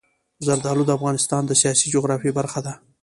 زردالو 0.45 0.83
د 0.87 0.91
افغانستان 0.97 1.41
د 1.45 1.51
سیاسي 1.61 1.87
جغرافیه 1.95 2.31
برخه 2.39 2.59
ده. 2.65 2.73